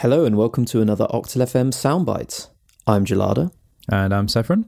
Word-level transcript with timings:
Hello 0.00 0.24
and 0.24 0.34
welcome 0.36 0.64
to 0.64 0.80
another 0.80 1.06
Octal 1.08 1.42
FM 1.42 1.72
Soundbites. 1.72 2.48
I'm 2.86 3.04
Gelada. 3.04 3.52
And 3.90 4.14
I'm 4.14 4.28
Saffron. 4.28 4.64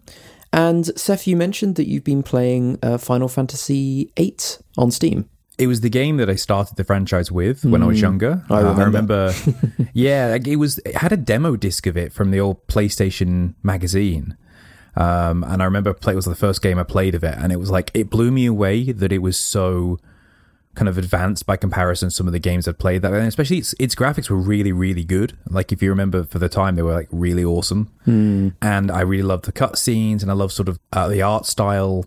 And 0.53 0.87
Seth, 0.99 1.27
you 1.27 1.37
mentioned 1.39 1.77
that 1.77 1.89
you've 1.89 2.05
been 2.05 2.23
playing 2.23 2.79
uh, 2.83 2.99
Final 2.99 3.29
Fantasy 3.29 4.13
VIII 4.15 4.37
on 4.77 4.91
Steam. 4.91 5.29
It 5.57 5.69
was 5.69 5.81
the 5.81 5.89
game 5.89 6.19
that 6.19 6.29
I 6.29 6.35
started 6.35 6.77
the 6.77 6.85
franchise 6.85 7.33
with 7.33 7.65
when 7.65 7.83
I 7.83 7.87
was 7.87 8.01
younger. 8.01 8.45
I 8.51 8.61
Uh, 8.61 8.75
remember. 8.75 9.33
yeah, 9.95 10.27
like 10.33 10.47
it 10.47 10.57
was. 10.57 10.79
It 10.85 10.97
had 10.97 11.13
a 11.13 11.17
demo 11.17 11.57
disc 11.57 11.87
of 11.87 11.97
it 11.97 12.13
from 12.13 12.31
the 12.31 12.41
old 12.41 12.67
PlayStation 12.67 13.55
magazine, 13.63 14.37
um, 14.97 15.45
and 15.45 15.63
I 15.63 15.65
remember 15.67 15.93
play, 15.95 16.15
it 16.15 16.17
was 16.17 16.25
the 16.25 16.35
first 16.35 16.63
game 16.63 16.79
I 16.79 16.83
played 16.83 17.15
of 17.15 17.23
it, 17.23 17.37
and 17.39 17.53
it 17.53 17.57
was 17.61 17.71
like 17.71 17.91
it 17.95 18.11
blew 18.11 18.31
me 18.31 18.47
away 18.47 18.93
that 18.93 19.13
it 19.13 19.19
was 19.19 19.37
so 19.39 19.99
kind 20.75 20.89
of 20.89 20.97
advanced 20.97 21.45
by 21.45 21.57
comparison 21.57 22.09
to 22.09 22.15
some 22.15 22.27
of 22.27 22.33
the 22.33 22.39
games 22.39 22.67
I'd 22.67 22.79
played 22.79 23.03
that, 23.03 23.13
and 23.13 23.27
especially 23.27 23.59
its 23.59 23.75
its 23.79 23.95
graphics 23.95 24.31
were 24.31 24.37
really 24.37 24.73
really 24.73 25.05
good. 25.05 25.37
Like 25.49 25.73
if 25.73 25.83
you 25.83 25.91
remember 25.91 26.25
for 26.25 26.39
the 26.39 26.49
time, 26.49 26.77
they 26.77 26.83
were 26.83 26.95
like 26.95 27.09
really 27.11 27.45
awesome, 27.45 27.91
and 28.63 28.91
I 28.91 29.01
really 29.03 29.23
loved 29.23 29.45
the 29.45 29.53
cutscenes, 29.53 30.23
and 30.23 30.31
I 30.31 30.35
loved 30.35 30.53
sort 30.53 30.69
of 30.69 30.79
uh, 30.93 31.09
the 31.09 31.23
art 31.23 31.47
style. 31.47 32.07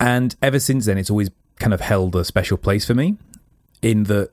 And 0.00 0.34
ever 0.42 0.58
since 0.58 0.86
then, 0.86 0.98
it's 0.98 1.10
always 1.10 1.30
kind 1.58 1.72
of 1.72 1.80
held 1.80 2.16
a 2.16 2.24
special 2.24 2.56
place 2.56 2.84
for 2.86 2.94
me. 2.94 3.16
In 3.82 4.04
that, 4.04 4.30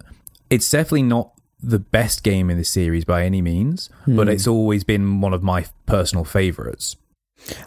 it's 0.49 0.69
definitely 0.69 1.03
not 1.03 1.31
the 1.61 1.79
best 1.79 2.23
game 2.23 2.49
in 2.49 2.57
the 2.57 2.63
series 2.63 3.03
by 3.05 3.25
any 3.25 3.41
means, 3.41 3.89
but 4.07 4.29
it's 4.29 4.47
always 4.47 4.83
been 4.83 5.21
one 5.21 5.33
of 5.33 5.43
my 5.43 5.65
personal 5.85 6.23
favorites. 6.23 6.95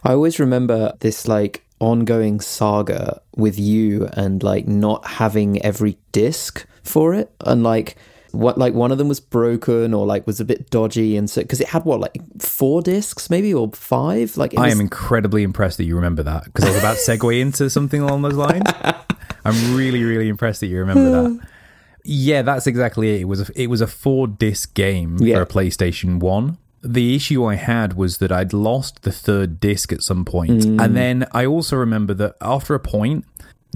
I 0.02 0.12
always 0.12 0.40
remember 0.40 0.94
this 1.00 1.28
like 1.28 1.64
ongoing 1.82 2.40
saga 2.40 3.20
with 3.36 3.58
you 3.58 4.08
and 4.12 4.42
like 4.42 4.66
not 4.68 5.04
having 5.06 5.60
every 5.62 5.98
disc 6.12 6.64
for 6.84 7.12
it 7.12 7.30
and 7.44 7.62
like 7.62 7.96
what 8.30 8.56
like 8.56 8.72
one 8.72 8.90
of 8.92 8.96
them 8.98 9.08
was 9.08 9.20
broken 9.20 9.92
or 9.92 10.06
like 10.06 10.26
was 10.26 10.40
a 10.40 10.44
bit 10.44 10.70
dodgy 10.70 11.16
and 11.16 11.28
so 11.28 11.42
because 11.42 11.60
it 11.60 11.68
had 11.68 11.84
what 11.84 12.00
like 12.00 12.16
four 12.40 12.80
discs 12.80 13.28
maybe 13.28 13.52
or 13.52 13.70
five 13.74 14.36
like 14.36 14.56
I 14.56 14.62
was- 14.66 14.72
am 14.74 14.80
incredibly 14.80 15.42
impressed 15.42 15.76
that 15.78 15.84
you 15.84 15.96
remember 15.96 16.22
that 16.22 16.44
because 16.44 16.64
I 16.64 16.68
was 16.70 16.78
about 16.78 16.96
to 16.98 17.02
segue 17.10 17.40
into 17.46 17.68
something 17.68 18.00
along 18.00 18.22
those 18.22 18.34
lines. 18.34 18.64
I'm 19.44 19.74
really, 19.76 20.02
really 20.04 20.28
impressed 20.28 20.60
that 20.60 20.68
you 20.68 20.78
remember 20.78 21.10
that. 21.10 21.28
Hmm. 21.30 21.38
Yeah, 22.04 22.42
that's 22.42 22.66
exactly 22.66 23.14
it. 23.16 23.20
It 23.22 23.24
was 23.24 23.48
a, 23.48 23.60
it 23.60 23.66
was 23.68 23.80
a 23.80 23.86
four 23.86 24.26
disc 24.28 24.72
game 24.74 25.18
Yeah. 25.20 25.36
for 25.36 25.42
a 25.42 25.46
PlayStation 25.46 26.18
One. 26.20 26.58
The 26.82 27.14
issue 27.14 27.44
I 27.44 27.54
had 27.54 27.94
was 27.94 28.18
that 28.18 28.32
I'd 28.32 28.52
lost 28.52 29.02
the 29.02 29.12
third 29.12 29.60
disc 29.60 29.92
at 29.92 30.02
some 30.02 30.24
point. 30.24 30.62
Mm. 30.62 30.84
and 30.84 30.96
then 30.96 31.26
I 31.32 31.46
also 31.46 31.76
remember 31.76 32.14
that 32.14 32.36
after 32.40 32.74
a 32.74 32.80
point, 32.80 33.24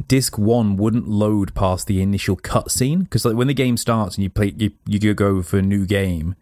disc 0.08 0.36
one 0.38 0.76
wouldn't 0.76 1.08
load 1.08 1.54
past 1.54 1.86
the 1.86 2.02
initial 2.02 2.36
cutscene. 2.36 3.00
Because 3.00 3.24
like 3.24 3.36
when 3.36 3.46
the 3.46 3.54
game 3.54 3.76
starts 3.76 4.16
and 4.16 4.24
you 4.24 4.30
play, 4.30 4.54
you 4.56 4.72
you 4.86 5.14
go 5.14 5.42
for 5.42 5.58
a 5.58 5.62
new 5.62 5.86
game, 5.86 6.34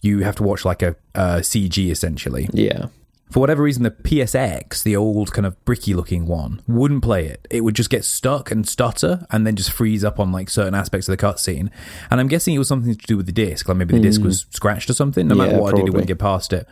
you 0.00 0.20
have 0.20 0.36
to 0.36 0.42
watch 0.42 0.64
like 0.64 0.82
a, 0.82 0.96
a 1.14 1.40
CG 1.40 1.90
essentially. 1.90 2.48
Yeah 2.52 2.86
for 3.30 3.40
whatever 3.40 3.62
reason, 3.64 3.82
the 3.82 3.90
PSX, 3.90 4.82
the 4.84 4.94
old 4.96 5.32
kind 5.32 5.46
of 5.46 5.62
bricky 5.64 5.94
looking 5.94 6.26
one, 6.26 6.62
wouldn't 6.68 7.02
play 7.02 7.26
it. 7.26 7.46
It 7.50 7.62
would 7.62 7.74
just 7.74 7.90
get 7.90 8.04
stuck 8.04 8.50
and 8.52 8.66
stutter 8.68 9.26
and 9.30 9.44
then 9.46 9.56
just 9.56 9.72
freeze 9.72 10.04
up 10.04 10.20
on 10.20 10.30
like 10.30 10.48
certain 10.48 10.74
aspects 10.74 11.08
of 11.08 11.16
the 11.16 11.26
cutscene. 11.26 11.70
And 12.10 12.20
I'm 12.20 12.28
guessing 12.28 12.54
it 12.54 12.58
was 12.58 12.68
something 12.68 12.94
to 12.94 13.06
do 13.06 13.16
with 13.16 13.26
the 13.26 13.32
disc. 13.32 13.68
Like 13.68 13.78
maybe 13.78 13.94
the 13.96 14.00
disc 14.02 14.22
was 14.22 14.46
scratched 14.50 14.88
or 14.90 14.94
something. 14.94 15.26
No 15.26 15.34
matter 15.34 15.50
Hmm. 15.50 15.56
Yeah, 15.56 15.60
what 15.62 15.74
I 15.74 15.76
did, 15.78 15.86
it 15.88 15.90
wouldn't 15.90 16.06
get 16.08 16.18
past 16.18 16.52
it. 16.52 16.66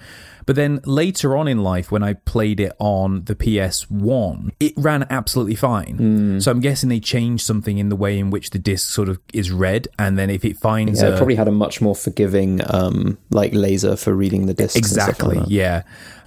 But 0.46 0.56
then 0.56 0.80
later 0.84 1.36
on 1.36 1.48
in 1.48 1.62
life, 1.62 1.91
when 1.91 2.02
I 2.02 2.12
played 2.12 2.61
it 2.61 2.72
on 2.78 3.24
the 3.24 3.34
PS1, 3.34 4.50
it 4.61 4.74
ran 4.77 5.06
absolutely 5.11 5.55
fine. 5.55 5.96
Hmm. 5.96 6.39
So 6.41 6.50
I'm 6.50 6.61
guessing 6.61 6.89
they 6.89 7.00
changed 7.00 7.44
something 7.44 7.78
in 7.78 7.89
the 7.89 7.96
way 7.96 8.18
in 8.18 8.30
which 8.30 8.50
the 8.50 8.58
disc 8.58 8.91
sort 8.91 9.08
of 9.08 9.18
is 9.33 9.50
read. 9.50 9.89
And 9.98 10.18
then 10.18 10.30
if 10.30 10.44
it 10.44 10.56
finds 10.56 11.02
yeah 11.02 11.08
a, 11.08 11.14
it 11.14 11.16
probably 11.16 11.34
had 11.34 11.48
a 11.48 11.52
much 11.52 11.80
more 11.80 11.94
forgiving 11.94 12.61
um 12.72 13.18
like 13.30 13.52
laser 13.55 13.96
for 13.96 14.14
reading 14.14 14.46
the 14.46 14.55
disc. 14.55 14.77
stuff 14.84 15.20
like 15.22 15.33
Exactly. 15.39 15.55
yeah. 15.55 15.83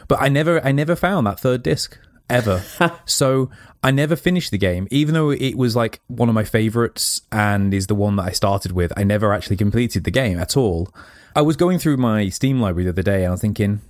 But 0.07 0.21
I 0.21 0.29
never 0.29 0.65
I 0.65 0.71
never 0.71 0.95
found 0.95 1.27
that 1.27 1.39
third 1.39 1.63
disc 1.63 1.97
ever. 2.29 2.63
so 3.05 3.49
I 3.83 3.91
never 3.91 4.15
finished 4.15 4.51
the 4.51 4.57
game 4.57 4.87
even 4.91 5.13
though 5.13 5.29
it 5.31 5.55
was 5.55 5.75
like 5.75 5.99
one 6.07 6.29
of 6.29 6.35
my 6.35 6.43
favorites 6.43 7.21
and 7.31 7.73
is 7.73 7.87
the 7.87 7.95
one 7.95 8.15
that 8.17 8.23
I 8.23 8.31
started 8.31 8.71
with. 8.71 8.91
I 8.97 9.03
never 9.03 9.33
actually 9.33 9.57
completed 9.57 10.03
the 10.03 10.11
game 10.11 10.39
at 10.39 10.57
all. 10.57 10.89
I 11.35 11.41
was 11.41 11.55
going 11.55 11.79
through 11.79 11.97
my 11.97 12.29
Steam 12.29 12.59
library 12.59 12.85
the 12.85 12.89
other 12.91 13.03
day 13.03 13.19
and 13.23 13.27
I 13.27 13.31
was 13.31 13.41
thinking 13.41 13.81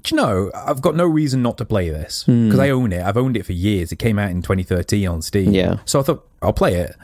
do 0.00 0.14
you 0.14 0.20
know, 0.20 0.50
I've 0.54 0.80
got 0.80 0.96
no 0.96 1.04
reason 1.06 1.42
not 1.42 1.58
to 1.58 1.64
play 1.64 1.90
this 1.90 2.24
Hmm. 2.24 2.46
because 2.46 2.60
I 2.60 2.70
own 2.70 2.92
it. 2.92 3.02
I've 3.04 3.16
owned 3.18 3.36
it 3.36 3.44
for 3.46 3.52
years. 3.52 3.92
It 3.92 3.96
came 3.96 4.18
out 4.18 4.30
in 4.30 4.42
2013 4.42 5.06
on 5.06 5.22
Steam. 5.22 5.52
Yeah. 5.52 5.78
So 5.84 6.00
I 6.00 6.02
thought 6.02 6.26
I'll 6.40 6.52
play 6.54 6.74
it. 6.76 6.96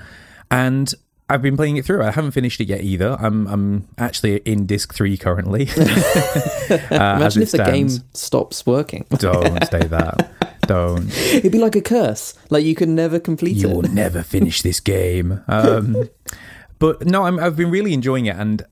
And 0.50 0.92
I've 1.30 1.42
been 1.42 1.56
playing 1.56 1.76
it 1.76 1.84
through. 1.84 2.02
I 2.02 2.10
haven't 2.10 2.30
finished 2.30 2.60
it 2.60 2.68
yet 2.68 2.80
either. 2.80 3.16
I'm 3.20 3.46
I'm 3.48 3.88
actually 3.98 4.36
in 4.38 4.66
disc 4.66 4.94
3 4.94 5.16
currently. 5.16 5.68
Uh, 6.68 7.16
imagine 7.16 7.42
if 7.42 7.50
the 7.52 7.64
game 7.64 7.88
stops 8.12 8.66
working 8.66 9.06
Don't 9.18 9.66
say 9.70 9.80
that. 9.84 10.30
Don't. 10.66 11.08
it'd 11.32 11.50
be 11.50 11.58
like 11.58 11.76
a 11.76 11.80
curse 11.80 12.34
like 12.50 12.62
you 12.62 12.74
could 12.74 12.90
never 12.90 13.18
complete 13.18 13.56
it. 13.56 13.60
You'll 13.60 13.82
never 13.90 14.22
finish 14.22 14.60
this 14.60 14.80
game. 14.80 15.42
Um, 15.48 16.10
but 16.78 17.06
no, 17.06 17.24
I'm, 17.24 17.38
I've 17.38 17.56
been 17.56 17.70
really 17.70 17.94
enjoying 17.94 18.26
it, 18.26 18.36
and 18.36 18.62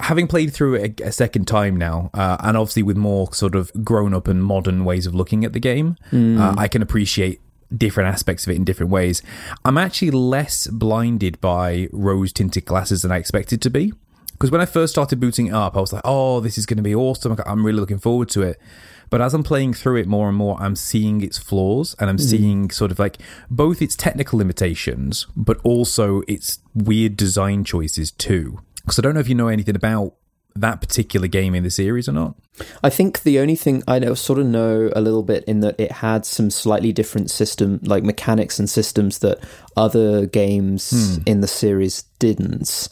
having 0.00 0.26
played 0.26 0.54
through 0.54 0.76
it 0.76 1.00
a, 1.00 1.08
a 1.08 1.12
second 1.12 1.46
time 1.46 1.76
now, 1.76 2.10
uh, 2.14 2.38
and 2.40 2.56
obviously 2.56 2.82
with 2.82 2.96
more 2.96 3.32
sort 3.34 3.54
of 3.54 3.70
grown 3.84 4.14
up 4.14 4.28
and 4.28 4.42
modern 4.42 4.86
ways 4.86 5.06
of 5.06 5.14
looking 5.14 5.44
at 5.44 5.52
the 5.52 5.60
game, 5.60 5.96
uh, 6.12 6.54
I 6.56 6.68
can 6.68 6.80
appreciate 6.80 7.40
different 7.76 8.12
aspects 8.12 8.46
of 8.46 8.52
it 8.52 8.56
in 8.56 8.64
different 8.64 8.90
ways. 8.90 9.22
I'm 9.64 9.78
actually 9.78 10.10
less 10.10 10.66
blinded 10.66 11.40
by 11.40 11.88
rose 11.92 12.32
tinted 12.32 12.64
glasses 12.64 13.02
than 13.02 13.12
I 13.12 13.18
expected 13.18 13.62
to 13.62 13.70
be. 13.70 13.92
Because 14.32 14.50
when 14.50 14.60
I 14.60 14.66
first 14.66 14.92
started 14.92 15.20
booting 15.20 15.46
it 15.46 15.54
up, 15.54 15.76
I 15.76 15.80
was 15.80 15.92
like, 15.92 16.02
oh, 16.04 16.40
this 16.40 16.58
is 16.58 16.66
going 16.66 16.78
to 16.78 16.82
be 16.82 16.94
awesome. 16.94 17.36
I'm 17.46 17.64
really 17.64 17.78
looking 17.78 17.98
forward 17.98 18.28
to 18.30 18.42
it. 18.42 18.60
But 19.08 19.20
as 19.20 19.34
I'm 19.34 19.42
playing 19.42 19.74
through 19.74 19.96
it 19.96 20.08
more 20.08 20.28
and 20.28 20.36
more, 20.36 20.60
I'm 20.60 20.74
seeing 20.74 21.20
its 21.20 21.38
flaws 21.38 21.94
and 22.00 22.08
I'm 22.08 22.16
hmm. 22.16 22.22
seeing 22.22 22.70
sort 22.70 22.90
of 22.90 22.98
like 22.98 23.18
both 23.50 23.82
its 23.82 23.94
technical 23.94 24.38
limitations, 24.38 25.26
but 25.36 25.58
also 25.62 26.22
its 26.26 26.60
weird 26.74 27.16
design 27.16 27.62
choices 27.62 28.10
too. 28.10 28.60
Because 28.76 28.98
I 28.98 29.02
don't 29.02 29.14
know 29.14 29.20
if 29.20 29.28
you 29.28 29.34
know 29.34 29.48
anything 29.48 29.76
about 29.76 30.14
that 30.56 30.80
particular 30.80 31.28
game 31.28 31.54
in 31.54 31.62
the 31.62 31.70
series 31.70 32.08
or 32.08 32.12
not. 32.12 32.34
I 32.82 32.90
think 32.90 33.22
the 33.22 33.38
only 33.38 33.56
thing 33.56 33.82
I 33.88 33.98
know, 33.98 34.14
sort 34.14 34.38
of 34.38 34.46
know 34.46 34.90
a 34.94 35.00
little 35.00 35.22
bit 35.22 35.44
in 35.44 35.60
that 35.60 35.78
it 35.80 35.90
had 35.90 36.26
some 36.26 36.50
slightly 36.50 36.92
different 36.92 37.30
system, 37.30 37.80
like 37.82 38.04
mechanics 38.04 38.58
and 38.58 38.68
systems 38.68 39.20
that 39.20 39.38
other 39.76 40.26
games 40.26 41.16
hmm. 41.16 41.22
in 41.26 41.40
the 41.40 41.48
series 41.48 42.02
didn't. 42.18 42.88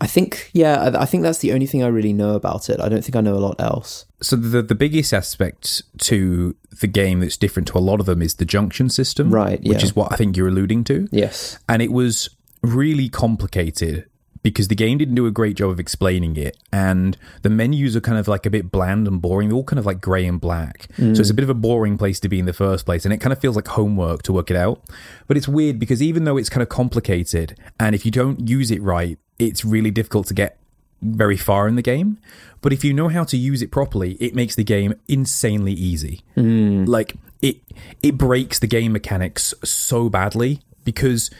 I 0.00 0.06
think, 0.06 0.50
yeah, 0.52 0.90
I 0.98 1.04
think 1.04 1.22
that's 1.22 1.38
the 1.38 1.52
only 1.52 1.66
thing 1.66 1.82
I 1.84 1.88
really 1.88 2.12
know 2.12 2.34
about 2.34 2.68
it. 2.68 2.80
I 2.80 2.88
don't 2.88 3.04
think 3.04 3.14
I 3.14 3.20
know 3.20 3.34
a 3.34 3.38
lot 3.38 3.60
else. 3.60 4.04
So 4.20 4.34
the 4.34 4.62
the 4.62 4.74
biggest 4.74 5.14
aspect 5.14 5.82
to 5.98 6.56
the 6.80 6.88
game 6.88 7.20
that's 7.20 7.36
different 7.36 7.68
to 7.68 7.78
a 7.78 7.80
lot 7.80 8.00
of 8.00 8.06
them 8.06 8.20
is 8.20 8.34
the 8.34 8.44
junction 8.44 8.88
system, 8.88 9.30
Right, 9.30 9.60
Which 9.62 9.84
is 9.84 9.94
what 9.94 10.12
I 10.12 10.16
think 10.16 10.36
you're 10.36 10.48
alluding 10.48 10.84
to. 10.84 11.08
Yes. 11.12 11.58
and 11.68 11.82
it 11.82 11.92
was 11.92 12.30
really 12.62 13.08
complicated 13.08 14.09
because 14.42 14.68
the 14.68 14.74
game 14.74 14.98
didn't 14.98 15.14
do 15.14 15.26
a 15.26 15.30
great 15.30 15.56
job 15.56 15.70
of 15.70 15.78
explaining 15.78 16.36
it. 16.36 16.56
And 16.72 17.16
the 17.42 17.50
menus 17.50 17.94
are 17.94 18.00
kind 18.00 18.18
of 18.18 18.26
like 18.26 18.46
a 18.46 18.50
bit 18.50 18.70
bland 18.70 19.06
and 19.06 19.20
boring. 19.20 19.48
They're 19.48 19.56
all 19.56 19.64
kind 19.64 19.78
of 19.78 19.86
like 19.86 20.00
grey 20.00 20.26
and 20.26 20.40
black. 20.40 20.88
So 21.14 21.20
it's 21.20 21.30
a 21.30 21.34
bit 21.34 21.42
of 21.42 21.50
a 21.50 21.54
boring 21.54 21.98
place 21.98 22.20
to 22.20 22.28
be 22.28 22.38
in 22.38 22.46
the 22.46 22.52
first 22.52 22.86
place 22.86 23.04
and 23.04 23.12
it 23.12 23.18
kind 23.18 23.32
of 23.32 23.38
feels 23.38 23.56
like 23.56 23.68
homework 23.68 24.22
to 24.22 24.32
work 24.32 24.50
it 24.50 24.56
out. 24.56 24.82
But 25.26 25.36
it's 25.36 25.48
weird 25.48 25.78
because 25.78 26.02
even 26.02 26.24
though 26.24 26.36
it's 26.36 26.48
kind 26.48 26.62
of 26.62 26.68
complicated 26.68 27.56
and 27.78 27.94
if 27.94 28.04
you 28.04 28.10
don't 28.10 28.48
use 28.48 28.70
it 28.70 28.82
right 28.82 29.18
it's 29.38 29.64
really 29.64 29.90
difficult 29.90 30.26
to 30.28 30.34
get 30.34 30.58
very 31.02 31.36
far 31.36 31.68
in 31.68 31.76
the 31.76 31.82
game. 31.82 32.18
But 32.60 32.72
if 32.72 32.84
you 32.84 32.92
know 32.92 33.08
how 33.08 33.24
to 33.24 33.36
use 33.36 33.62
it 33.62 33.70
properly 33.70 34.12
it 34.14 34.34
makes 34.34 34.54
the 34.54 34.64
game 34.64 34.94
insanely 35.06 35.72
easy. 35.72 36.22
Hmm. 36.34 36.84
Like 36.84 37.16
it 37.42 37.58
it 38.02 38.16
breaks 38.16 38.58
the 38.58 38.66
game 38.66 38.92
mechanics 38.92 39.52
so 39.64 40.08
badly 40.08 40.60
because 40.84 41.30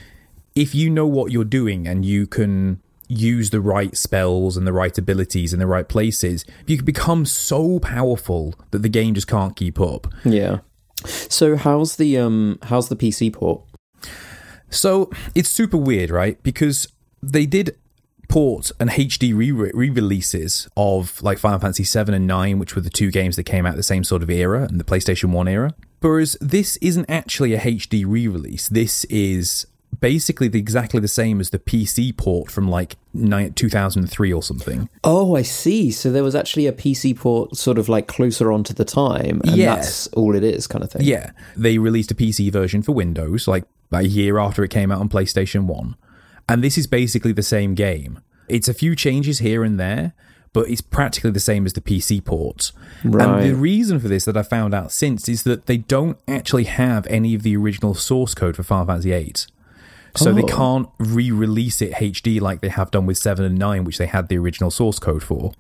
if 0.54 0.74
you 0.74 0.90
know 0.90 1.06
what 1.06 1.32
you're 1.32 1.44
doing 1.44 1.86
and 1.86 2.04
you 2.04 2.26
can 2.26 2.80
use 3.10 3.50
the 3.50 3.60
right 3.60 3.96
spells 3.96 4.56
and 4.56 4.66
the 4.66 4.72
right 4.72 4.96
abilities 4.96 5.52
in 5.52 5.58
the 5.58 5.66
right 5.66 5.88
places 5.88 6.44
you 6.66 6.76
can 6.76 6.86
become 6.86 7.26
so 7.26 7.78
powerful 7.80 8.54
that 8.70 8.80
the 8.80 8.88
game 8.88 9.14
just 9.14 9.26
can't 9.26 9.56
keep 9.56 9.80
up 9.80 10.06
Yeah. 10.24 10.60
So 11.04 11.56
how's 11.56 11.96
the 11.96 12.18
um 12.18 12.58
how's 12.64 12.88
the 12.88 12.96
PC 12.96 13.32
port? 13.32 13.62
So 14.68 15.10
it's 15.34 15.48
super 15.48 15.76
weird, 15.76 16.10
right? 16.10 16.40
Because 16.42 16.88
they 17.22 17.46
did 17.46 17.76
port 18.28 18.70
and 18.78 18.90
HD 18.90 19.34
re 19.34 19.50
releases 19.90 20.68
of 20.76 21.22
like 21.22 21.38
Final 21.38 21.58
Fantasy 21.58 21.84
7 21.84 22.14
and 22.14 22.26
9, 22.26 22.58
which 22.58 22.74
were 22.74 22.80
the 22.80 22.90
two 22.90 23.10
games 23.10 23.36
that 23.36 23.44
came 23.44 23.66
out 23.66 23.76
the 23.76 23.82
same 23.82 24.04
sort 24.04 24.22
of 24.22 24.30
era 24.30 24.62
and 24.62 24.78
the 24.78 24.84
PlayStation 24.84 25.30
1 25.32 25.48
era. 25.48 25.74
Whereas 26.00 26.36
this 26.40 26.76
isn't 26.78 27.06
actually 27.08 27.54
a 27.54 27.60
HD 27.60 28.04
re 28.06 28.28
release. 28.28 28.68
This 28.68 29.04
is 29.06 29.66
basically 29.98 30.48
the, 30.48 30.58
exactly 30.58 31.00
the 31.00 31.08
same 31.08 31.40
as 31.40 31.50
the 31.50 31.58
PC 31.58 32.16
port 32.16 32.50
from 32.50 32.68
like 32.70 32.96
ni- 33.12 33.50
2003 33.50 34.32
or 34.32 34.42
something. 34.42 34.88
Oh, 35.04 35.36
I 35.36 35.42
see. 35.42 35.90
So 35.90 36.10
there 36.12 36.22
was 36.22 36.34
actually 36.34 36.66
a 36.66 36.72
PC 36.72 37.16
port 37.18 37.56
sort 37.56 37.78
of 37.78 37.88
like 37.88 38.06
closer 38.06 38.52
onto 38.52 38.72
the 38.72 38.84
time, 38.84 39.40
and 39.44 39.56
Yeah. 39.56 39.74
that's 39.76 40.06
all 40.08 40.34
it 40.34 40.44
is, 40.44 40.66
kind 40.66 40.84
of 40.84 40.90
thing. 40.90 41.02
Yeah, 41.04 41.30
they 41.56 41.78
released 41.78 42.10
a 42.10 42.14
PC 42.14 42.50
version 42.52 42.82
for 42.82 42.92
Windows 42.92 43.48
like 43.48 43.64
a 43.92 44.02
year 44.02 44.38
after 44.38 44.62
it 44.62 44.70
came 44.70 44.92
out 44.92 45.00
on 45.00 45.08
PlayStation 45.08 45.64
1. 45.66 45.96
And 46.48 46.62
this 46.64 46.78
is 46.78 46.86
basically 46.86 47.32
the 47.32 47.42
same 47.42 47.74
game. 47.74 48.20
It's 48.48 48.68
a 48.68 48.74
few 48.74 48.96
changes 48.96 49.38
here 49.40 49.62
and 49.64 49.78
there, 49.78 50.12
but 50.52 50.68
it's 50.68 50.80
practically 50.80 51.30
the 51.30 51.38
same 51.40 51.64
as 51.66 51.74
the 51.74 51.80
PC 51.80 52.24
port. 52.24 52.72
Right. 53.04 53.42
And 53.44 53.50
the 53.50 53.54
reason 53.56 54.00
for 54.00 54.08
this 54.08 54.24
that 54.24 54.36
I 54.36 54.42
found 54.42 54.74
out 54.74 54.90
since 54.90 55.28
is 55.28 55.44
that 55.44 55.66
they 55.66 55.76
don't 55.76 56.18
actually 56.26 56.64
have 56.64 57.06
any 57.06 57.34
of 57.36 57.42
the 57.44 57.56
original 57.56 57.94
source 57.94 58.34
code 58.34 58.56
for 58.56 58.64
Final 58.64 58.86
Fantasy 58.86 59.10
VIII. 59.10 59.34
So 60.16 60.32
they 60.32 60.42
Oh. 60.42 60.46
can't 60.46 60.88
re-release 60.98 61.80
it 61.82 61.92
HD 61.94 62.40
like 62.40 62.60
they 62.60 62.68
have 62.68 62.90
done 62.90 63.06
with 63.06 63.18
7 63.18 63.44
and 63.44 63.58
9 63.58 63.84
which 63.84 63.98
they 63.98 64.06
had 64.06 64.28
the 64.28 64.38
original 64.38 64.70
source 64.70 64.98
code 64.98 65.22
for. 65.22 65.52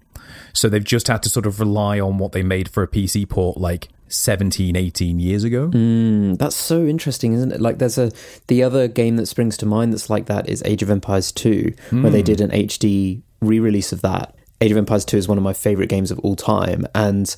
So 0.52 0.68
they've 0.68 0.82
just 0.84 1.08
had 1.08 1.22
to 1.24 1.28
sort 1.28 1.46
of 1.46 1.60
rely 1.60 2.00
on 2.00 2.18
what 2.18 2.32
they 2.32 2.42
made 2.42 2.68
for 2.68 2.82
a 2.82 2.88
PC 2.88 3.28
port 3.28 3.56
like 3.58 3.88
17 4.08 4.74
18 4.76 5.20
years 5.20 5.44
ago. 5.44 5.68
Mm, 5.68 6.36
that's 6.38 6.56
so 6.56 6.84
interesting, 6.84 7.32
isn't 7.34 7.52
it? 7.52 7.60
Like, 7.60 7.78
there's 7.78 7.98
a 7.98 8.10
the 8.48 8.62
other 8.64 8.88
game 8.88 9.16
that 9.16 9.26
springs 9.26 9.56
to 9.58 9.66
mind 9.66 9.92
that's 9.92 10.10
like 10.10 10.26
that 10.26 10.48
is 10.48 10.62
Age 10.66 10.82
of 10.82 10.90
Empires 10.90 11.30
2, 11.30 11.72
where 11.90 12.10
they 12.10 12.22
did 12.22 12.40
an 12.40 12.50
HD 12.50 13.22
re-release 13.40 13.92
of 13.92 14.02
that. 14.02 14.34
Age 14.60 14.72
of 14.72 14.76
Empires 14.78 15.04
2 15.04 15.16
is 15.16 15.28
one 15.28 15.38
of 15.38 15.44
my 15.44 15.52
favorite 15.52 15.88
games 15.88 16.10
of 16.10 16.18
all 16.20 16.34
time, 16.34 16.86
and 16.94 17.34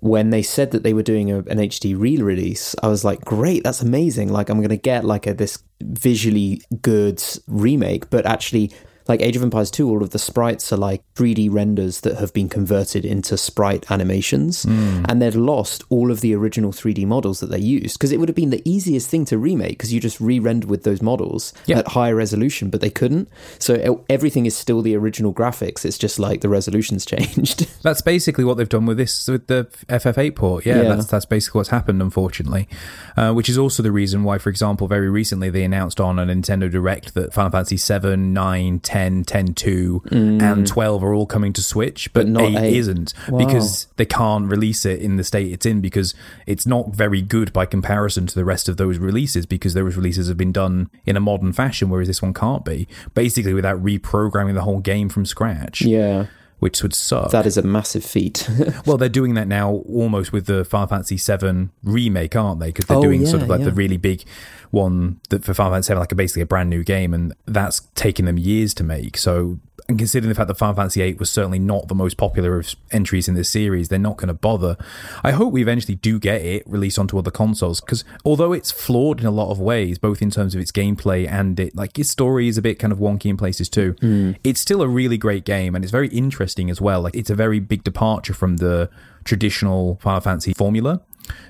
when 0.00 0.30
they 0.30 0.42
said 0.42 0.70
that 0.72 0.82
they 0.82 0.94
were 0.94 1.02
doing 1.02 1.30
a, 1.30 1.38
an 1.38 1.58
HD 1.58 1.94
re-release, 1.96 2.74
I 2.82 2.88
was 2.88 3.04
like, 3.04 3.20
"Great, 3.24 3.62
that's 3.62 3.80
amazing! 3.82 4.32
Like, 4.32 4.48
I'm 4.48 4.58
going 4.58 4.70
to 4.70 4.76
get 4.76 5.04
like 5.04 5.26
a 5.28 5.34
this 5.34 5.62
visually 5.82 6.62
good 6.82 7.22
remake." 7.46 8.10
But 8.10 8.26
actually, 8.26 8.72
like 9.10 9.20
Age 9.20 9.36
of 9.36 9.42
Empires 9.42 9.70
2, 9.70 9.88
all 9.90 10.02
of 10.02 10.10
the 10.10 10.18
sprites 10.18 10.72
are 10.72 10.76
like 10.76 11.02
3D 11.16 11.52
renders 11.52 12.00
that 12.02 12.16
have 12.18 12.32
been 12.32 12.48
converted 12.48 13.04
into 13.04 13.36
sprite 13.36 13.90
animations, 13.90 14.64
and 14.64 15.20
they'd 15.20 15.34
lost 15.34 15.82
all 15.90 16.10
of 16.10 16.20
the 16.20 16.34
original 16.34 16.72
3D 16.72 17.04
models 17.06 17.40
that 17.40 17.50
they 17.50 17.58
used 17.58 17.98
because 17.98 18.12
it 18.12 18.18
would 18.20 18.28
have 18.28 18.36
been 18.36 18.50
the 18.50 18.62
easiest 18.64 19.10
thing 19.10 19.24
to 19.26 19.36
remake 19.36 19.70
because 19.76 19.92
you 19.92 20.00
just 20.00 20.20
re 20.20 20.38
render 20.38 20.66
with 20.66 20.84
those 20.84 21.02
models 21.02 21.52
Yeah. 21.66 21.78
at 21.80 21.88
higher 21.88 22.14
resolution, 22.14 22.70
but 22.70 22.80
they 22.80 22.90
couldn't. 22.90 23.28
So 23.58 24.04
everything 24.08 24.46
is 24.46 24.56
still 24.56 24.80
the 24.82 24.94
original 24.96 25.34
graphics. 25.34 25.84
It's 25.84 25.98
just 25.98 26.18
like 26.18 26.40
the 26.40 26.48
resolution's 26.48 27.04
changed. 27.12 27.66
That's 27.82 28.00
basically 28.02 28.44
what 28.44 28.56
they've 28.56 28.68
done 28.68 28.86
with 28.86 28.96
this 28.96 29.26
with 29.28 29.48
the 29.48 29.64
FF8 29.88 30.36
port. 30.36 30.64
Yeah, 30.66 30.82
Yeah. 30.82 30.94
that's 30.94 31.06
that's 31.06 31.26
basically 31.26 31.58
what's 31.58 31.70
happened, 31.70 32.00
unfortunately. 32.00 32.68
Uh, 33.16 33.32
which 33.32 33.48
is 33.48 33.58
also 33.58 33.82
the 33.82 33.92
reason 33.92 34.22
why, 34.22 34.38
for 34.38 34.50
example, 34.50 34.86
very 34.86 35.10
recently 35.10 35.50
they 35.50 35.64
announced 35.64 36.00
on 36.00 36.18
a 36.18 36.24
Nintendo 36.24 36.70
Direct 36.70 37.14
that 37.14 37.34
Final 37.34 37.50
Fantasy 37.50 37.76
7, 37.76 38.32
9, 38.32 38.78
10, 38.80 38.99
10 39.00 39.24
10 39.24 39.54
2, 39.54 40.02
and 40.10 40.66
12 40.66 41.02
are 41.04 41.14
all 41.14 41.26
coming 41.26 41.52
to 41.54 41.62
Switch, 41.62 42.12
but, 42.12 42.26
Mm. 42.26 42.34
But 42.34 42.40
not 42.52 42.62
8, 42.62 42.66
8. 42.66 42.76
isn't 42.76 43.14
Wow. 43.30 43.38
because 43.38 43.86
they 43.96 44.04
can't 44.04 44.46
release 44.50 44.84
it 44.84 45.00
in 45.00 45.16
the 45.16 45.24
state 45.24 45.52
it's 45.52 45.64
in 45.64 45.80
because 45.80 46.14
it's 46.46 46.66
not 46.66 46.94
very 46.94 47.22
good 47.22 47.52
by 47.52 47.64
comparison 47.66 48.26
to 48.26 48.34
the 48.34 48.44
rest 48.44 48.68
of 48.68 48.76
those 48.76 48.98
releases 48.98 49.46
because 49.46 49.72
those 49.74 49.96
releases 49.96 50.28
have 50.28 50.36
been 50.36 50.52
done 50.52 50.90
in 51.06 51.16
a 51.16 51.20
modern 51.20 51.52
fashion, 51.52 51.88
whereas 51.88 52.08
this 52.08 52.20
one 52.20 52.34
can't 52.34 52.64
be. 52.64 52.86
Basically, 53.14 53.54
without 53.54 53.82
reprogramming 53.82 54.54
the 54.54 54.62
whole 54.62 54.80
game 54.80 55.08
from 55.08 55.24
scratch, 55.24 55.80
yeah, 55.82 56.26
which 56.60 56.82
would 56.82 56.94
suck. 56.94 57.30
that 57.32 57.44
is 57.46 57.56
a 57.58 57.62
massive 57.62 58.04
feat. 58.04 58.48
Well, 58.86 58.96
they're 58.96 59.08
doing 59.08 59.34
that 59.34 59.48
now 59.48 59.82
almost 59.88 60.32
with 60.32 60.46
the 60.46 60.64
Final 60.64 60.86
Fantasy 60.86 61.16
VII 61.16 61.68
remake, 61.82 62.34
aren't 62.36 62.60
they? 62.60 62.68
Because 62.68 62.86
they're 62.86 62.96
Oh, 62.96 63.02
doing 63.02 63.26
sort 63.26 63.42
of 63.42 63.48
like 63.48 63.62
the 63.64 63.72
really 63.72 63.96
big 63.96 64.24
one 64.70 65.20
that 65.30 65.44
for 65.44 65.52
Final 65.54 65.72
Fantasy 65.72 65.92
VII, 65.92 65.98
like 65.98 66.12
a, 66.12 66.14
basically 66.14 66.42
a 66.42 66.46
brand 66.46 66.70
new 66.70 66.82
game, 66.84 67.12
and 67.12 67.34
that's 67.46 67.80
taken 67.94 68.24
them 68.26 68.38
years 68.38 68.72
to 68.74 68.84
make. 68.84 69.16
So, 69.16 69.58
and 69.90 69.98
considering 69.98 70.28
the 70.28 70.36
fact 70.36 70.46
that 70.46 70.54
Final 70.54 70.76
Fantasy 70.76 71.00
VIII 71.00 71.14
was 71.14 71.30
certainly 71.30 71.58
not 71.58 71.88
the 71.88 71.96
most 71.96 72.16
popular 72.16 72.56
of 72.60 72.76
entries 72.92 73.26
in 73.26 73.34
this 73.34 73.50
series, 73.50 73.88
they're 73.88 73.98
not 73.98 74.16
going 74.16 74.28
to 74.28 74.34
bother. 74.34 74.76
I 75.24 75.32
hope 75.32 75.52
we 75.52 75.62
eventually 75.62 75.96
do 75.96 76.20
get 76.20 76.42
it 76.42 76.62
released 76.64 76.96
onto 76.96 77.18
other 77.18 77.32
consoles 77.32 77.80
because 77.80 78.04
although 78.24 78.52
it's 78.52 78.70
flawed 78.70 79.18
in 79.18 79.26
a 79.26 79.32
lot 79.32 79.50
of 79.50 79.58
ways, 79.58 79.98
both 79.98 80.22
in 80.22 80.30
terms 80.30 80.54
of 80.54 80.60
its 80.60 80.70
gameplay 80.70 81.28
and 81.28 81.58
it 81.58 81.74
like 81.74 81.98
its 81.98 82.08
story 82.08 82.46
is 82.46 82.56
a 82.56 82.62
bit 82.62 82.78
kind 82.78 82.92
of 82.92 83.00
wonky 83.00 83.26
in 83.26 83.36
places 83.36 83.68
too. 83.68 83.96
Hmm. 84.00 84.32
It's 84.44 84.60
still 84.60 84.80
a 84.80 84.86
really 84.88 85.18
great 85.18 85.44
game 85.44 85.74
and 85.74 85.84
it's 85.84 85.90
very 85.90 86.08
interesting 86.08 86.70
as 86.70 86.80
well. 86.80 87.00
Like 87.02 87.16
it's 87.16 87.30
a 87.30 87.34
very 87.34 87.58
big 87.58 87.82
departure 87.82 88.32
from 88.32 88.58
the 88.58 88.88
traditional 89.24 89.98
Final 90.00 90.20
Fantasy 90.20 90.52
formula. 90.52 91.00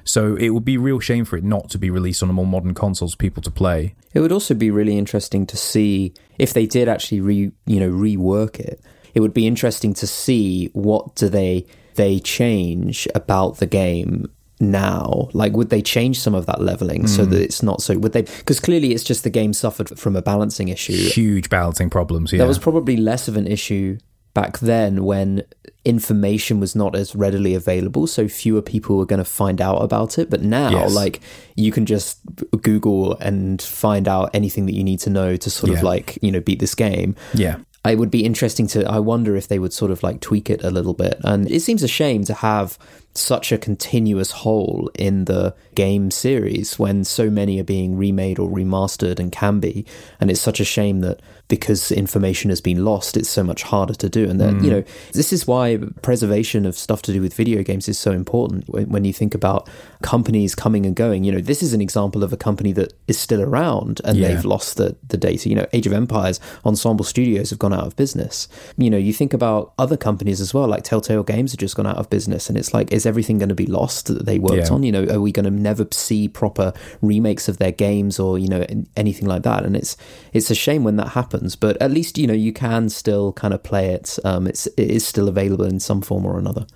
So 0.04 0.34
it 0.36 0.50
would 0.50 0.64
be 0.64 0.76
a 0.76 0.80
real 0.80 1.00
shame 1.00 1.24
for 1.24 1.36
it 1.36 1.44
not 1.44 1.70
to 1.70 1.78
be 1.78 1.90
released 1.90 2.22
on 2.22 2.30
a 2.30 2.32
more 2.32 2.46
modern 2.46 2.74
consoles 2.74 3.12
for 3.12 3.18
people 3.18 3.42
to 3.42 3.50
play. 3.50 3.94
It 4.14 4.20
would 4.20 4.32
also 4.32 4.54
be 4.54 4.70
really 4.70 4.98
interesting 4.98 5.46
to 5.46 5.56
see 5.56 6.14
if 6.38 6.52
they 6.52 6.66
did 6.66 6.88
actually 6.88 7.20
re 7.20 7.52
you 7.66 7.80
know 7.80 7.90
rework 7.90 8.58
it. 8.58 8.80
It 9.14 9.20
would 9.20 9.34
be 9.34 9.46
interesting 9.46 9.94
to 9.94 10.06
see 10.06 10.70
what 10.72 11.14
do 11.16 11.28
they 11.28 11.66
they 11.96 12.18
change 12.20 13.06
about 13.14 13.58
the 13.58 13.66
game 13.66 14.30
now. 14.60 15.28
Like 15.32 15.52
would 15.54 15.70
they 15.70 15.82
change 15.82 16.20
some 16.20 16.34
of 16.34 16.46
that 16.46 16.60
leveling 16.60 17.06
so 17.06 17.24
Hmm. 17.24 17.30
that 17.30 17.42
it's 17.42 17.62
not 17.62 17.82
so 17.82 17.98
would 17.98 18.12
they 18.12 18.22
because 18.22 18.60
clearly 18.60 18.92
it's 18.92 19.04
just 19.04 19.24
the 19.24 19.30
game 19.30 19.52
suffered 19.52 19.98
from 19.98 20.16
a 20.16 20.22
balancing 20.22 20.68
issue. 20.68 20.92
Huge 20.92 21.48
balancing 21.48 21.90
problems. 21.90 22.32
Yeah. 22.32 22.38
That 22.38 22.48
was 22.48 22.58
probably 22.58 22.96
less 22.96 23.26
of 23.28 23.36
an 23.36 23.46
issue 23.46 23.98
back 24.34 24.58
then 24.60 25.04
when 25.04 25.42
information 25.84 26.60
was 26.60 26.76
not 26.76 26.94
as 26.94 27.16
readily 27.16 27.54
available 27.54 28.06
so 28.06 28.28
fewer 28.28 28.62
people 28.62 28.96
were 28.96 29.06
going 29.06 29.18
to 29.18 29.24
find 29.24 29.60
out 29.60 29.78
about 29.82 30.18
it 30.18 30.28
but 30.30 30.42
now 30.42 30.70
Yes. 30.70 30.94
like 30.94 31.20
you 31.56 31.72
can 31.72 31.86
just 31.86 32.18
google 32.62 33.16
and 33.18 33.60
find 33.62 34.06
out 34.06 34.30
anything 34.34 34.66
that 34.66 34.74
you 34.74 34.84
need 34.84 35.00
to 35.00 35.10
know 35.10 35.36
to 35.36 35.50
sort 35.50 35.72
Yeah. 35.72 35.78
of 35.78 35.82
like 35.84 36.18
you 36.22 36.30
know 36.30 36.40
beat 36.40 36.58
this 36.60 36.74
game 36.74 37.16
yeah. 37.34 37.56
It 37.84 37.98
would 37.98 38.10
be 38.10 38.24
interesting 38.24 38.66
to 38.66 38.84
i 38.86 38.98
wonder 38.98 39.36
if 39.36 39.48
they 39.48 39.58
would 39.58 39.72
sort 39.72 39.90
of 39.90 40.02
like 40.02 40.20
tweak 40.20 40.50
it 40.50 40.62
a 40.62 40.70
little 40.70 40.94
bit. 40.94 41.18
And 41.24 41.50
it 41.50 41.60
seems 41.60 41.82
a 41.82 41.88
shame 41.88 42.24
to 42.24 42.34
have 42.34 42.78
such 43.14 43.50
a 43.50 43.58
continuous 43.58 44.30
hole 44.30 44.88
in 44.94 45.24
the 45.24 45.52
game 45.74 46.12
series 46.12 46.78
when 46.78 47.02
so 47.02 47.28
many 47.28 47.58
are 47.58 47.64
being 47.64 47.96
remade 47.96 48.38
or 48.38 48.48
remastered 48.48 49.18
and 49.18 49.32
can 49.32 49.58
be. 49.58 49.84
And 50.20 50.30
it's 50.30 50.40
such 50.40 50.60
a 50.60 50.64
shame 50.64 51.00
that 51.00 51.20
because 51.48 51.90
information 51.90 52.50
has 52.50 52.60
been 52.60 52.84
lost 52.84 53.16
it's 53.16 53.28
so 53.28 53.42
much 53.42 53.64
harder 53.64 53.94
to 53.94 54.08
do. 54.08 54.30
And 54.30 54.40
then 54.40 54.62
you 54.62 54.70
mm. 54.70 54.74
know 54.74 54.84
this 55.12 55.32
is 55.32 55.46
why 55.46 55.78
preservation 56.02 56.64
of 56.64 56.78
stuff 56.78 57.02
to 57.02 57.12
do 57.12 57.20
with 57.20 57.34
video 57.34 57.64
games 57.64 57.88
is 57.88 57.98
so 57.98 58.12
important 58.12 58.68
when, 58.68 58.88
when 58.88 59.04
you 59.04 59.12
think 59.12 59.34
about 59.34 59.68
companies 60.02 60.54
coming 60.54 60.86
and 60.86 60.94
going. 60.94 61.24
You 61.24 61.32
know 61.32 61.40
this 61.40 61.62
is 61.62 61.72
an 61.72 61.80
example 61.80 62.22
of 62.22 62.32
a 62.32 62.36
company 62.36 62.70
that 62.72 62.92
is 63.08 63.18
still 63.18 63.42
around 63.42 64.00
and 64.04 64.18
Yeah. 64.18 64.28
they've 64.28 64.44
lost 64.44 64.76
the, 64.76 64.96
the 65.08 65.16
data. 65.16 65.48
You 65.48 65.56
know, 65.56 65.66
Age 65.72 65.88
of 65.88 65.92
Empires, 65.92 66.38
Ensemble 66.64 67.04
Studios 67.04 67.50
have 67.50 67.58
gone 67.58 67.69
out 67.72 67.86
of 67.86 67.96
business. 67.96 68.48
You 68.76 68.90
know, 68.90 68.96
you 68.96 69.12
think 69.12 69.32
about 69.32 69.72
other 69.78 69.96
companies 69.96 70.40
as 70.40 70.52
well, 70.54 70.66
like 70.68 70.84
Telltale 70.84 71.22
Games 71.22 71.52
have 71.52 71.58
just 71.60 71.76
gone 71.76 71.86
out 71.86 71.96
of 71.96 72.08
business, 72.10 72.48
and 72.48 72.56
it's 72.58 72.72
like, 72.74 72.92
is 72.92 73.06
everything 73.06 73.38
going 73.38 73.48
to 73.50 73.54
be 73.54 73.66
lost 73.66 74.06
that 74.06 74.26
they 74.26 74.38
worked 74.38 74.68
Yeah. 74.68 74.74
on? 74.74 74.82
You 74.82 74.92
know, 74.92 75.04
are 75.06 75.20
we 75.20 75.32
going 75.32 75.44
to 75.44 75.50
never 75.50 75.86
see 75.92 76.28
proper 76.28 76.72
remakes 77.02 77.48
of 77.48 77.58
their 77.58 77.72
games 77.72 78.18
or 78.18 78.38
you 78.38 78.48
know 78.48 78.64
anything 78.96 79.26
like 79.28 79.42
that? 79.42 79.64
And 79.64 79.76
it's 79.76 79.96
it's 80.32 80.50
a 80.50 80.54
shame 80.54 80.84
when 80.84 80.96
that 80.96 81.08
happens, 81.08 81.56
but 81.56 81.80
at 81.80 81.90
least 81.90 82.18
you 82.18 82.26
know 82.26 82.34
you 82.34 82.52
can 82.52 82.88
still 82.88 83.32
kind 83.32 83.54
of 83.54 83.62
play 83.62 83.90
it. 83.90 84.18
Um, 84.24 84.46
it's 84.46 84.66
it 84.66 84.90
is 84.90 85.06
still 85.06 85.28
available 85.28 85.64
in 85.64 85.80
some 85.80 86.00
form 86.02 86.24
or 86.26 86.38
another. 86.38 86.66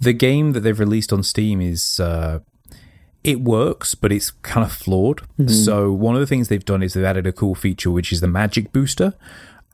The 0.00 0.12
game 0.12 0.52
that 0.52 0.60
they've 0.60 0.78
released 0.78 1.12
on 1.12 1.22
Steam 1.22 1.60
is 1.60 1.98
uh, 1.98 2.40
it 3.22 3.40
works, 3.40 3.94
but 3.94 4.12
it's 4.12 4.30
kind 4.42 4.66
of 4.66 4.70
flawed. 4.72 5.22
So 5.48 5.90
one 5.90 6.14
of 6.14 6.20
the 6.20 6.26
things 6.26 6.48
they've 6.48 6.62
done 6.64 6.82
is 6.82 6.92
they've 6.92 7.04
added 7.04 7.26
a 7.26 7.32
cool 7.32 7.54
feature, 7.54 7.90
which 7.90 8.12
is 8.12 8.20
the 8.20 8.28
magic 8.28 8.70
booster. 8.72 9.14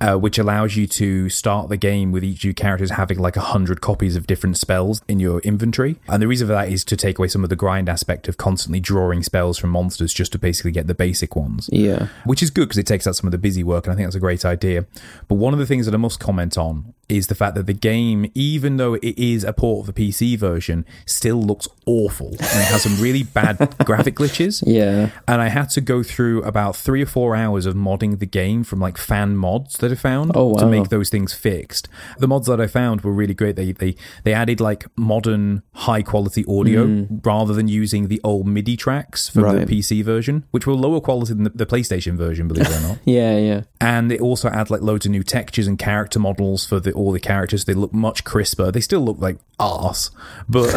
Uh, 0.02 0.16
which 0.16 0.38
allows 0.38 0.76
you 0.76 0.86
to 0.86 1.28
start 1.28 1.68
the 1.68 1.76
game 1.76 2.10
with 2.10 2.24
each 2.24 2.38
of 2.38 2.44
your 2.44 2.54
characters 2.54 2.90
having 2.92 3.18
like 3.18 3.36
a 3.36 3.40
hundred 3.40 3.82
copies 3.82 4.16
of 4.16 4.26
different 4.26 4.56
spells 4.56 5.02
in 5.08 5.20
your 5.20 5.40
inventory. 5.40 5.96
And 6.08 6.22
the 6.22 6.26
reason 6.26 6.46
for 6.48 6.54
that 6.54 6.70
is 6.70 6.84
to 6.86 6.96
take 6.96 7.18
away 7.18 7.28
some 7.28 7.44
of 7.44 7.50
the 7.50 7.56
grind 7.56 7.86
aspect 7.86 8.26
of 8.26 8.38
constantly 8.38 8.80
drawing 8.80 9.22
spells 9.22 9.58
from 9.58 9.68
monsters 9.70 10.14
just 10.14 10.32
to 10.32 10.38
basically 10.38 10.70
get 10.70 10.86
the 10.86 10.94
basic 10.94 11.36
ones 11.36 11.68
Yeah. 11.70 12.06
which 12.24 12.42
is 12.42 12.48
good 12.50 12.68
because 12.68 12.78
it 12.78 12.86
takes 12.86 13.06
out 13.06 13.14
some 13.14 13.26
of 13.26 13.32
the 13.32 13.36
busy 13.38 13.62
work, 13.62 13.84
and 13.84 13.92
I 13.92 13.96
think 13.96 14.06
that's 14.06 14.16
a 14.16 14.20
great 14.20 14.42
idea. 14.44 14.86
But 15.28 15.34
one 15.34 15.52
of 15.52 15.58
the 15.58 15.66
things 15.66 15.84
that 15.84 15.94
I 15.94 15.98
must 15.98 16.18
comment 16.18 16.56
on 16.56 16.94
is 17.10 17.26
the 17.26 17.34
fact 17.34 17.54
that 17.56 17.66
the 17.66 17.72
game, 17.74 18.30
even 18.34 18.76
though 18.76 18.94
it 18.94 19.18
is 19.18 19.44
a 19.44 19.52
port 19.52 19.88
of 19.88 19.94
the 19.94 20.10
PC 20.10 20.38
version, 20.38 20.84
still 21.06 21.40
looks 21.42 21.68
awful 21.86 22.28
and 22.28 22.40
it 22.40 22.66
has 22.66 22.82
some 22.82 23.00
really 23.00 23.22
bad 23.22 23.56
graphic 23.84 24.14
glitches. 24.16 24.62
Yeah. 24.66 25.10
And 25.26 25.40
I 25.40 25.48
had 25.48 25.70
to 25.70 25.80
go 25.80 26.02
through 26.02 26.42
about 26.42 26.76
three 26.76 27.02
or 27.02 27.06
four 27.06 27.34
hours 27.36 27.66
of 27.66 27.74
modding 27.74 28.18
the 28.18 28.26
game 28.26 28.64
from 28.64 28.80
like 28.80 28.96
fan 28.98 29.36
mods 29.36 29.76
that 29.78 29.90
I 29.90 29.94
found 29.94 30.32
Oh, 30.34 30.56
to 30.58 30.66
make 30.66 30.88
those 30.88 31.08
things 31.10 31.32
fixed. 31.32 31.88
The 32.18 32.28
mods 32.28 32.46
that 32.46 32.60
I 32.60 32.66
found 32.66 33.00
were 33.02 33.12
really 33.12 33.34
great. 33.34 33.56
They 33.56 33.72
they 33.72 33.96
they 34.24 34.32
added 34.32 34.60
like 34.60 34.86
modern 34.96 35.62
high 35.74 36.02
quality 36.02 36.44
audio 36.48 37.06
rather 37.24 37.54
than 37.54 37.68
using 37.68 38.08
the 38.08 38.20
old 38.24 38.46
MIDI 38.46 38.76
tracks 38.76 39.28
from 39.28 39.40
Mm. 39.40 39.44
Right. 39.52 39.66
the 39.66 39.78
PC 39.80 40.04
version, 40.04 40.44
which 40.50 40.66
were 40.66 40.74
lower 40.74 41.00
quality 41.00 41.32
than 41.34 41.44
the, 41.44 41.50
the 41.50 41.66
PlayStation 41.66 42.16
version, 42.16 42.46
believe 42.46 42.66
it 42.66 42.76
or 42.76 42.80
not. 42.88 42.98
Yeah. 43.04 43.36
Yeah. 43.38 43.62
And 43.80 44.12
it 44.12 44.20
also 44.20 44.50
had 44.50 44.70
like 44.70 44.82
loads 44.82 45.06
of 45.06 45.12
new 45.12 45.22
textures 45.22 45.66
and 45.66 45.78
character 45.78 46.18
models 46.18 46.66
for 46.66 46.78
the 46.78 46.92
all 47.00 47.12
the 47.12 47.20
characters. 47.20 47.64
They 47.64 47.74
look 47.74 47.92
much 47.92 48.24
crisper. 48.24 48.70
They 48.70 48.80
still 48.80 49.00
look 49.00 49.18
like 49.18 49.38
arse, 49.58 50.10
but 50.48 50.70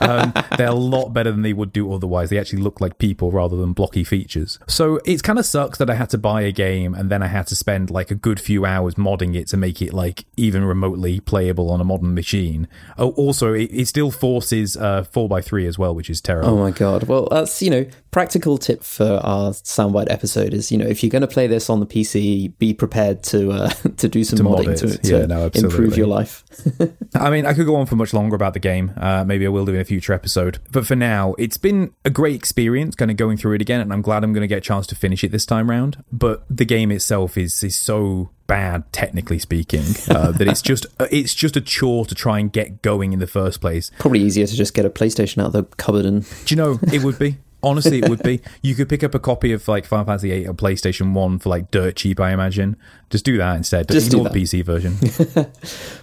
um, 0.02 0.32
they're 0.56 0.68
a 0.68 0.74
lot 0.74 1.12
better 1.12 1.30
than 1.30 1.42
they 1.42 1.52
would 1.52 1.72
do 1.72 1.92
otherwise. 1.92 2.30
They 2.30 2.38
actually 2.38 2.62
look 2.62 2.80
like 2.80 2.98
people 2.98 3.30
rather 3.30 3.56
than 3.56 3.72
blocky 3.72 4.04
features. 4.04 4.58
So 4.66 5.00
it 5.04 5.22
kind 5.22 5.38
of 5.38 5.46
sucks 5.46 5.78
that 5.78 5.88
I 5.90 5.94
had 5.94 6.10
to 6.10 6.18
buy 6.18 6.42
a 6.42 6.52
game 6.52 6.94
and 6.94 7.10
then 7.10 7.22
I 7.22 7.26
had 7.28 7.46
to 7.48 7.56
spend 7.56 7.90
like 7.90 8.10
a 8.10 8.14
good 8.14 8.40
few 8.40 8.64
hours 8.64 8.94
modding 8.96 9.34
it 9.34 9.46
to 9.48 9.56
make 9.56 9.80
it 9.80 9.92
like 9.92 10.24
even 10.36 10.64
remotely 10.64 11.20
playable 11.20 11.70
on 11.70 11.80
a 11.80 11.84
modern 11.84 12.14
machine. 12.14 12.68
Oh, 12.98 13.10
also, 13.12 13.52
it, 13.52 13.70
it 13.72 13.88
still 13.88 14.10
forces 14.10 14.76
uh, 14.76 15.04
4x3 15.12 15.66
as 15.66 15.78
well, 15.78 15.94
which 15.94 16.10
is 16.10 16.20
terrible. 16.20 16.50
Oh 16.50 16.56
my 16.58 16.70
god. 16.70 17.04
Well, 17.04 17.28
that's, 17.30 17.62
you 17.62 17.70
know, 17.70 17.86
practical 18.10 18.58
tip 18.58 18.82
for 18.82 19.20
our 19.24 19.50
soundbite 19.52 20.10
episode 20.10 20.52
is, 20.52 20.70
you 20.70 20.78
know, 20.78 20.86
if 20.86 21.02
you're 21.02 21.10
going 21.10 21.22
to 21.22 21.26
play 21.28 21.46
this 21.46 21.70
on 21.70 21.80
the 21.80 21.86
PC, 21.86 22.56
be 22.58 22.74
prepared 22.74 23.22
to 23.24 23.50
uh, 23.52 23.68
to 23.96 24.08
do 24.08 24.22
some 24.24 24.36
To 24.38 24.42
modding 24.44 24.68
it. 24.68 24.76
to, 24.78 24.98
to 24.98 25.18
Yeah, 25.20 25.26
no, 25.26 25.41
improve 25.54 25.96
your 25.96 26.06
life. 26.06 26.44
I 27.14 27.30
mean, 27.30 27.46
I 27.46 27.54
could 27.54 27.66
go 27.66 27.76
on 27.76 27.86
for 27.86 27.96
much 27.96 28.12
longer 28.12 28.36
about 28.36 28.54
the 28.54 28.60
game. 28.60 28.92
Uh, 28.96 29.24
maybe 29.24 29.46
I 29.46 29.48
will 29.48 29.64
do 29.64 29.74
in 29.74 29.80
a 29.80 29.84
future 29.84 30.12
episode. 30.12 30.58
But 30.70 30.86
for 30.86 30.96
now, 30.96 31.34
it's 31.38 31.56
been 31.56 31.94
a 32.04 32.10
great 32.10 32.34
experience 32.34 32.94
kind 32.94 33.10
of 33.10 33.16
going 33.16 33.36
through 33.36 33.54
it 33.54 33.62
again, 33.62 33.80
and 33.80 33.92
I'm 33.92 34.02
glad 34.02 34.24
I'm 34.24 34.32
going 34.32 34.42
to 34.42 34.48
get 34.48 34.58
a 34.58 34.62
chance 34.62 34.86
to 34.88 34.94
finish 34.94 35.24
it 35.24 35.32
this 35.32 35.46
time 35.46 35.70
round. 35.70 36.02
But 36.12 36.44
the 36.48 36.64
game 36.64 36.90
itself 36.90 37.36
is 37.36 37.62
is 37.62 37.76
so 37.76 38.30
bad, 38.46 38.90
technically 38.92 39.38
speaking, 39.38 39.84
uh, 40.10 40.30
that 40.38 40.46
it's 40.48 40.62
just 40.62 40.86
it's 41.10 41.34
just 41.34 41.56
a 41.56 41.60
chore 41.60 42.04
to 42.06 42.14
try 42.14 42.38
and 42.38 42.52
get 42.52 42.82
going 42.82 43.12
in 43.12 43.18
the 43.18 43.26
first 43.26 43.60
place. 43.60 43.90
Probably 43.98 44.20
easier 44.20 44.46
to 44.46 44.54
just 44.54 44.74
get 44.74 44.84
a 44.84 44.90
PlayStation 44.90 45.38
out 45.42 45.46
of 45.46 45.52
the 45.52 45.64
cupboard 45.76 46.04
and 46.04 46.22
Do 46.44 46.54
you 46.54 46.56
know 46.56 46.78
it 46.92 47.02
would 47.02 47.18
be? 47.18 47.38
Honestly, 47.62 47.98
it 47.98 48.08
would 48.08 48.22
be. 48.22 48.40
You 48.62 48.74
could 48.74 48.88
pick 48.88 49.02
up 49.02 49.14
a 49.14 49.18
copy 49.18 49.52
of 49.52 49.66
like 49.66 49.84
Final 49.86 50.04
Fantasy 50.06 50.30
VIII 50.30 50.46
or 50.48 50.54
PlayStation 50.54 51.12
One 51.14 51.38
for 51.38 51.48
like 51.48 51.70
dirt 51.70 51.96
cheap, 51.96 52.20
I 52.20 52.32
imagine. 52.32 52.76
Just 53.10 53.24
do 53.24 53.36
that 53.38 53.56
instead. 53.56 53.88
Just 53.88 54.10
do 54.10 54.22
the 54.22 54.30
PC 54.30 54.64
version. 54.64 54.96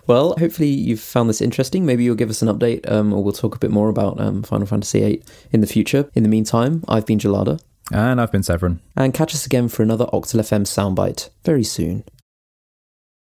Well, 0.07 0.35
hopefully 0.39 0.69
you've 0.69 0.99
found 0.99 1.29
this 1.29 1.41
interesting. 1.41 1.85
Maybe 1.85 2.03
you'll 2.03 2.15
give 2.15 2.29
us 2.31 2.41
an 2.41 2.47
update, 2.47 2.89
um, 2.91 3.13
or 3.13 3.23
we'll 3.23 3.33
talk 3.33 3.55
a 3.55 3.59
bit 3.59 3.71
more 3.71 3.89
about 3.89 4.19
um, 4.19 4.41
Final 4.43 4.65
Fantasy 4.67 4.99
VIII 5.01 5.23
in 5.51 5.61
the 5.61 5.67
future. 5.67 6.09
In 6.15 6.23
the 6.23 6.29
meantime, 6.29 6.83
I've 6.87 7.05
been 7.05 7.19
Gelada, 7.19 7.61
and 7.91 8.19
I've 8.19 8.31
been 8.31 8.41
Severin. 8.43 8.79
and 8.95 9.13
catch 9.13 9.33
us 9.35 9.45
again 9.45 9.67
for 9.69 9.83
another 9.83 10.05
Octal 10.07 10.39
FM 10.39 10.63
soundbite 10.65 11.29
very 11.45 11.63
soon. 11.63 12.03